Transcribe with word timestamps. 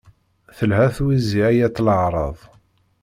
Telha 0.57 0.85
twizi 0.95 1.41
ay 1.47 1.59
at 1.67 1.77
leεraḍ. 1.85 2.37